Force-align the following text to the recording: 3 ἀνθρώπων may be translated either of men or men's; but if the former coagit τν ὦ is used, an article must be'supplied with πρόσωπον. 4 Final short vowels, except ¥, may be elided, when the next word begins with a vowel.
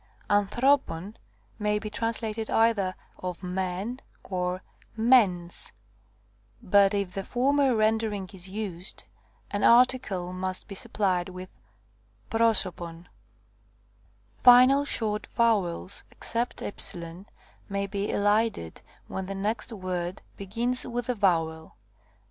3 0.31 0.45
ἀνθρώπων 0.47 1.13
may 1.59 1.77
be 1.77 1.87
translated 1.91 2.49
either 2.49 2.95
of 3.19 3.43
men 3.43 3.99
or 4.23 4.63
men's; 4.97 5.73
but 6.59 6.95
if 6.95 7.13
the 7.13 7.23
former 7.23 7.67
coagit 7.71 7.99
τν 8.09 8.25
ὦ 8.25 8.33
is 8.33 8.49
used, 8.49 9.03
an 9.51 9.63
article 9.63 10.33
must 10.33 10.67
be'supplied 10.67 11.29
with 11.29 11.49
πρόσωπον. 12.31 13.05
4 14.41 14.43
Final 14.43 14.85
short 14.85 15.27
vowels, 15.35 16.03
except 16.09 16.57
¥, 16.57 17.25
may 17.69 17.85
be 17.85 18.09
elided, 18.09 18.81
when 19.07 19.27
the 19.27 19.35
next 19.35 19.71
word 19.71 20.23
begins 20.35 20.83
with 20.83 21.09
a 21.09 21.13
vowel. 21.13 21.75